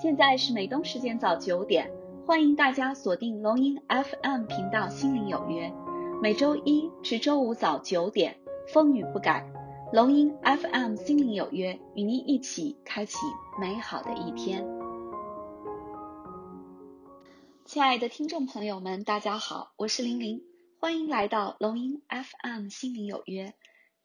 [0.00, 1.90] 现在是美东时间早九点，
[2.26, 5.68] 欢迎大家锁定龙音 FM 频道《心灵有约》，
[6.22, 8.38] 每周一至周五早九点，
[8.72, 9.46] 风雨不改，
[9.92, 13.18] 龙音 FM《心灵有约》与您一起开启
[13.60, 14.66] 美好的一天。
[17.66, 20.40] 亲爱的听众朋友们，大家好，我是玲玲，
[20.78, 23.48] 欢迎来到龙音 FM《心灵有约》。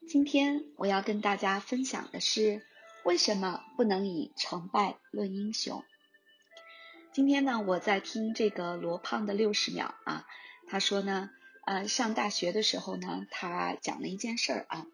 [0.06, 2.60] 今天我要跟大家分享的是。
[3.06, 5.84] 为什么不能以成败论英雄？
[7.12, 10.26] 今天呢，我在听这个罗胖的六十秒啊，
[10.66, 11.30] 他说呢，
[11.66, 14.88] 呃，上大学的时候呢，他讲了一件事儿啊，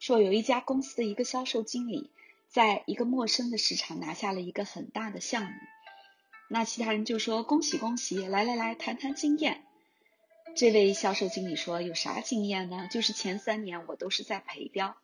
[0.00, 2.10] 说有一家公司的一个销售经理，
[2.48, 5.50] 在一个陌生的市场拿下了一个很大的项目，
[6.48, 9.62] 那其他人就说恭喜恭喜，来来来谈谈经验。
[10.56, 12.88] 这位销售经理说有啥经验呢？
[12.90, 14.96] 就是前三年我都是在陪标。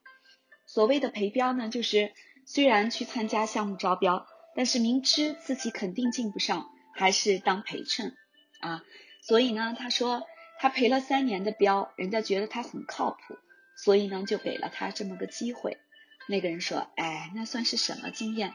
[0.65, 2.15] 所谓的陪标呢，就是。
[2.47, 8.16] 虽然去参加项目招标，但是明知自己肯定进不上，还是当陪衬
[8.60, 8.82] 啊。
[9.23, 10.23] 所以呢，他说
[10.59, 13.37] 他陪了三年的标，人家觉得他很靠谱，
[13.77, 15.79] 所以呢就给了他这么个机会。
[16.27, 18.55] 那个人说：“哎，那算是什么经验？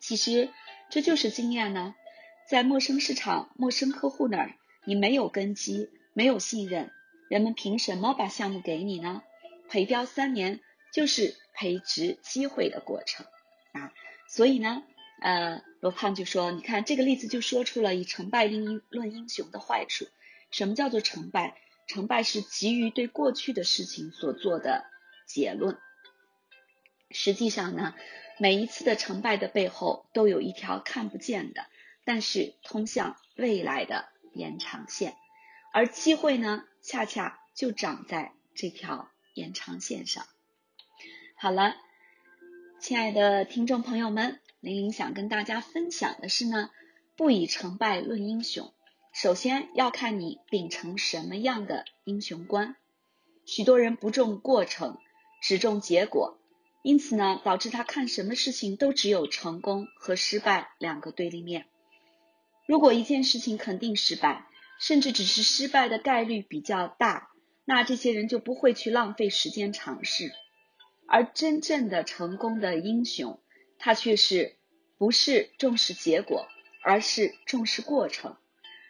[0.00, 0.50] 其实
[0.90, 1.94] 这就是经验呢。
[2.48, 6.92] 在陌生市场、陌生客户那儿，你没有根基，没有信任，
[7.28, 9.22] 人们凭什么把项目给你呢？
[9.68, 10.60] 陪标三年
[10.96, 13.24] 就是。”培植机会的过程
[13.72, 13.90] 啊，
[14.28, 14.82] 所以呢，
[15.22, 20.06] 呃，罗胖就说，你看这个例子就说出了以成败论英论英雄的坏处。
[20.50, 21.58] 什么叫做成败？
[21.86, 24.84] 成败是基于对过去的事情所做的
[25.26, 25.78] 结论。
[27.10, 27.94] 实际上呢，
[28.38, 31.64] 每一次的成败的背后都有一条看不见的，
[32.04, 35.16] 但是通向未来的延长线，
[35.72, 40.26] 而机会呢，恰恰就长在这条延长线上。
[41.38, 41.76] 好了，
[42.80, 46.70] 亲爱的听众朋友们，玲玲想跟大家分享的是呢，
[47.14, 48.72] 不以成败论英雄，
[49.12, 52.76] 首先要看你秉承什么样的英雄观。
[53.44, 54.96] 许多人不重过程，
[55.42, 56.38] 只重结果，
[56.82, 61.66] 因此呢，导致他看什么事情都只有成功和失败两个对立面。
[62.66, 64.46] 如果一件事情肯定失败，
[64.80, 67.28] 甚至只是失败的概率比较大，
[67.66, 70.32] 那这些人就不会去浪费时间尝试。
[71.08, 73.40] 而真正的成功的英雄，
[73.78, 74.56] 他却是
[74.98, 76.48] 不是重视结果，
[76.82, 78.36] 而是重视过程，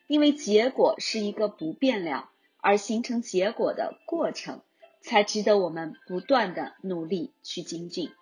[0.07, 4.63] 因为结果是一个不变量，而形成结果的过程
[5.01, 8.13] 才值得我们不断的努力去精进。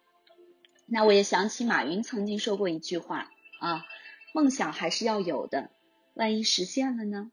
[0.86, 3.84] 那我也想起马云曾经说过一句话啊，
[4.34, 5.70] 梦想还是要有的，
[6.12, 7.30] 万一实现了呢？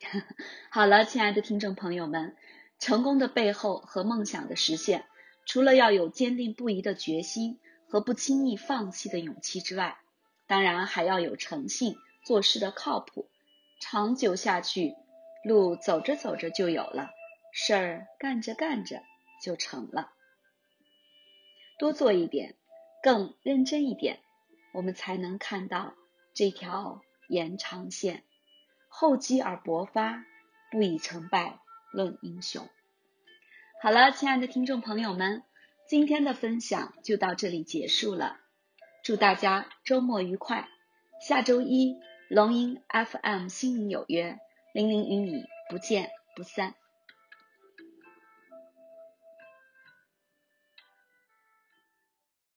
[0.70, 2.36] 好了，亲爱的听众朋友们，
[2.78, 5.06] 成功的背后和梦想的实现。
[5.46, 9.96] 除了要有坚定不移的决心和不轻易放弃的勇气之外，
[10.46, 13.30] 当然还要有诚信、做事的靠谱。
[13.80, 14.94] 长久下去，
[15.44, 17.10] 路走着走着就有了，
[17.52, 19.02] 事儿干着干着
[19.40, 20.12] 就成了。
[21.78, 22.56] 多做一点，
[23.02, 24.20] 更认真一点，
[24.72, 25.94] 我们才能看到
[26.34, 28.24] 这条延长线。
[28.88, 30.24] 厚积而薄发，
[30.72, 31.60] 不以成败
[31.92, 32.68] 论英雄。
[33.82, 35.42] 好了，亲爱的听众朋友们，
[35.86, 38.38] 今天的分享就到这里结束了。
[39.04, 40.66] 祝大家周末愉快！
[41.20, 41.94] 下周一
[42.28, 44.38] 龙吟 FM 心灵有约，
[44.72, 46.74] 零零与你不见不散。